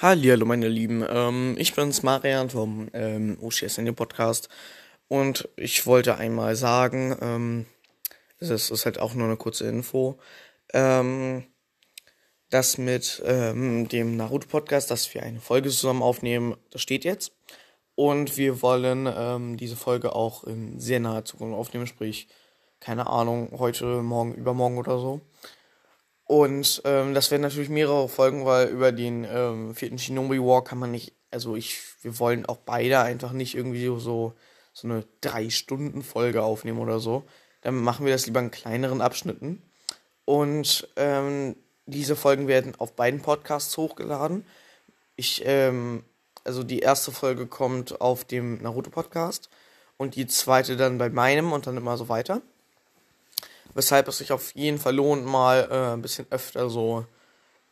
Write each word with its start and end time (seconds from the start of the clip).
Hallo 0.00 0.46
meine 0.46 0.68
Lieben, 0.68 1.04
ähm, 1.10 1.56
ich 1.58 1.74
bin's 1.74 2.04
Marian 2.04 2.50
vom 2.50 2.88
ähm, 2.92 3.36
OCSN 3.40 3.92
Podcast. 3.96 4.48
Und 5.08 5.48
ich 5.56 5.88
wollte 5.88 6.18
einmal 6.18 6.54
sagen, 6.54 7.16
ähm, 7.20 7.66
das 8.38 8.70
ist 8.70 8.84
halt 8.84 9.00
auch 9.00 9.14
nur 9.14 9.26
eine 9.26 9.36
kurze 9.36 9.66
Info, 9.66 10.20
ähm, 10.72 11.42
dass 12.48 12.78
mit 12.78 13.20
ähm, 13.26 13.88
dem 13.88 14.16
Naruto 14.16 14.46
Podcast, 14.46 14.92
dass 14.92 15.12
wir 15.14 15.24
eine 15.24 15.40
Folge 15.40 15.68
zusammen 15.68 16.02
aufnehmen, 16.02 16.56
das 16.70 16.80
steht 16.80 17.02
jetzt. 17.04 17.32
Und 17.96 18.36
wir 18.36 18.62
wollen 18.62 19.12
ähm, 19.12 19.56
diese 19.56 19.74
Folge 19.74 20.14
auch 20.14 20.44
in 20.44 20.78
sehr 20.78 21.00
naher 21.00 21.24
Zukunft 21.24 21.58
aufnehmen, 21.58 21.88
sprich, 21.88 22.28
keine 22.78 23.08
Ahnung, 23.08 23.50
heute, 23.58 24.00
morgen, 24.04 24.36
übermorgen 24.36 24.78
oder 24.78 25.00
so. 25.00 25.22
Und 26.28 26.82
ähm, 26.84 27.14
das 27.14 27.30
werden 27.30 27.40
natürlich 27.40 27.70
mehrere 27.70 28.06
Folgen, 28.06 28.44
weil 28.44 28.68
über 28.68 28.92
den 28.92 29.24
ähm, 29.24 29.74
vierten 29.74 29.98
Shinobi 29.98 30.38
War 30.38 30.62
kann 30.62 30.76
man 30.76 30.90
nicht, 30.90 31.14
also 31.30 31.56
ich, 31.56 31.80
wir 32.02 32.18
wollen 32.18 32.44
auch 32.44 32.58
beide 32.58 33.00
einfach 33.00 33.32
nicht 33.32 33.54
irgendwie 33.54 33.86
so, 33.86 34.34
so 34.74 34.86
eine 34.86 35.04
drei 35.22 35.48
Stunden 35.48 36.02
Folge 36.02 36.42
aufnehmen 36.42 36.80
oder 36.80 37.00
so. 37.00 37.24
Dann 37.62 37.76
machen 37.76 38.04
wir 38.04 38.12
das 38.12 38.26
lieber 38.26 38.40
in 38.40 38.50
kleineren 38.50 39.00
Abschnitten. 39.00 39.62
Und 40.26 40.86
ähm, 40.96 41.56
diese 41.86 42.14
Folgen 42.14 42.46
werden 42.46 42.74
auf 42.76 42.92
beiden 42.92 43.22
Podcasts 43.22 43.74
hochgeladen. 43.78 44.44
Ich, 45.16 45.40
ähm, 45.46 46.04
also 46.44 46.62
die 46.62 46.80
erste 46.80 47.10
Folge 47.10 47.46
kommt 47.46 48.02
auf 48.02 48.26
dem 48.26 48.60
Naruto 48.60 48.90
Podcast 48.90 49.48
und 49.96 50.14
die 50.14 50.26
zweite 50.26 50.76
dann 50.76 50.98
bei 50.98 51.08
meinem 51.08 51.52
und 51.52 51.66
dann 51.66 51.78
immer 51.78 51.96
so 51.96 52.10
weiter. 52.10 52.42
Weshalb 53.78 54.08
es 54.08 54.18
sich 54.18 54.32
auf 54.32 54.56
jeden 54.56 54.80
Fall 54.80 54.96
lohnt, 54.96 55.24
mal 55.24 55.68
äh, 55.70 55.92
ein 55.92 56.02
bisschen 56.02 56.26
öfter 56.30 56.68
so 56.68 57.06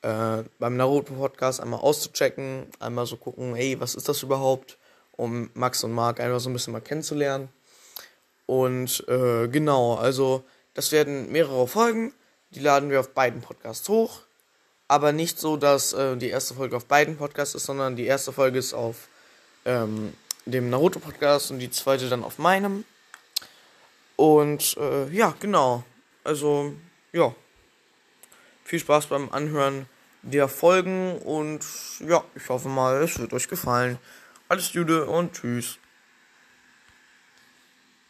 äh, 0.03 0.45
beim 0.61 0.77
Naruto-Podcast 0.77 1.61
einmal 1.61 1.81
auszuchecken, 1.81 2.69
einmal 2.79 3.07
so 3.07 3.17
gucken, 3.17 3.57
hey, 3.57 3.81
was 3.81 3.97
ist 3.97 4.09
das 4.09 4.23
überhaupt, 4.23 4.79
um 5.17 5.51
Max 5.55 5.83
und 5.83 5.91
Mark 5.91 6.21
einfach 6.21 6.39
so 6.39 6.49
ein 6.49 6.53
bisschen 6.53 6.75
mal 6.75 6.81
kennenzulernen. 6.81 7.49
Und 8.47 9.05
äh, 9.09 9.49
genau, 9.49 9.97
also 9.97 10.45
das 10.75 10.93
werden 10.93 11.33
mehrere 11.33 11.67
Folgen, 11.67 12.15
die 12.51 12.61
laden 12.61 12.89
wir 12.89 13.01
auf 13.01 13.13
beiden 13.13 13.41
Podcasts 13.41 13.89
hoch. 13.89 14.21
Aber 14.87 15.11
nicht 15.11 15.41
so, 15.41 15.57
dass 15.57 15.93
äh, 15.93 16.17
die 16.17 16.29
erste 16.29 16.55
Folge 16.55 16.77
auf 16.77 16.85
beiden 16.85 17.17
Podcasts 17.17 17.57
ist, 17.57 17.67
sondern 17.67 17.97
die 17.97 18.07
erste 18.07 18.33
Folge 18.33 18.61
ist 18.61 18.75
auf 18.75 19.09
ähm, 19.65 20.13
dem 20.45 20.71
Naruto-Podcast 20.71 21.51
und 21.51 21.59
die 21.59 21.73
zweite 21.73 22.09
dann 22.09 22.23
auf 22.23 22.39
meinem. 22.39 22.85
Und 24.15 24.77
äh, 24.77 25.09
ja, 25.09 25.35
genau. 25.41 25.83
Also, 26.27 26.75
ja. 27.13 27.33
Viel 28.65 28.81
Spaß 28.81 29.07
beim 29.07 29.31
Anhören 29.31 29.87
der 30.23 30.49
Folgen 30.49 31.19
und 31.19 31.65
ja, 32.01 32.25
ich 32.35 32.49
hoffe 32.49 32.69
mal, 32.69 33.01
es 33.01 33.17
wird 33.21 33.33
euch 33.33 33.47
gefallen. 33.47 33.97
Alles 34.49 34.73
Gute 34.73 35.07
und 35.07 35.35
tschüss. 35.35 35.79